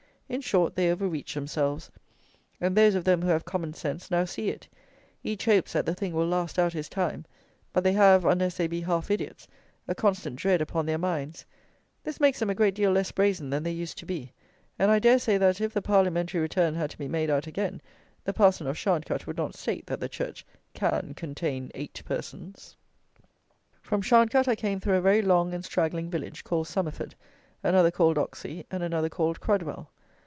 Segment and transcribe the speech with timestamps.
[0.31, 1.91] In short, they over reached themselves;
[2.61, 4.65] and those of them who have common sense now see it:
[5.25, 7.25] each hopes that the thing will last out his time;
[7.73, 9.45] but they have, unless they be half idiots,
[9.89, 11.45] a constant dread upon their minds:
[12.05, 14.31] this makes them a great deal less brazen than they used to be;
[14.79, 17.81] and I dare say that, if the parliamentary return had to be made out again,
[18.23, 22.77] the parson of Sharncut would not state that the church "can contain eight persons."
[23.81, 27.15] From Sharncut I came through a very long and straggling village, called Somerford,
[27.65, 29.87] another called Ocksey, and another called Crudwell.